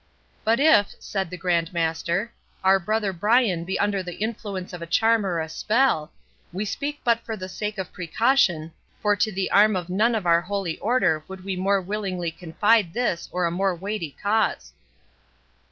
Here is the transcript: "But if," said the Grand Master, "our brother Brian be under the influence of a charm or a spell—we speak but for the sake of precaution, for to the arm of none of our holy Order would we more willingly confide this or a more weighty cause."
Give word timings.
"But 0.43 0.59
if," 0.59 0.95
said 0.97 1.29
the 1.29 1.37
Grand 1.37 1.73
Master, 1.73 2.33
"our 2.63 2.79
brother 2.79 3.13
Brian 3.13 3.63
be 3.63 3.77
under 3.77 4.01
the 4.01 4.15
influence 4.17 4.73
of 4.73 4.81
a 4.81 4.87
charm 4.87 5.27
or 5.27 5.39
a 5.39 5.47
spell—we 5.47 6.65
speak 6.65 6.99
but 7.03 7.19
for 7.19 7.37
the 7.37 7.47
sake 7.47 7.77
of 7.77 7.93
precaution, 7.93 8.71
for 8.99 9.15
to 9.17 9.31
the 9.31 9.51
arm 9.51 9.75
of 9.75 9.89
none 9.89 10.15
of 10.15 10.25
our 10.25 10.41
holy 10.41 10.79
Order 10.79 11.23
would 11.27 11.43
we 11.43 11.55
more 11.55 11.79
willingly 11.81 12.31
confide 12.31 12.93
this 12.95 13.29
or 13.31 13.45
a 13.45 13.51
more 13.51 13.75
weighty 13.75 14.17
cause." 14.19 14.73